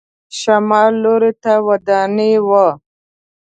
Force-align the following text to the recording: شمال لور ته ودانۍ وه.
شمال 0.39 0.91
لور 1.03 1.23
ته 1.43 1.53
ودانۍ 1.67 2.33
وه. 2.47 2.67